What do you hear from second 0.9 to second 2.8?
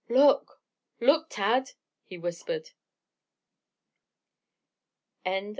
Look, Tad!" he whispered.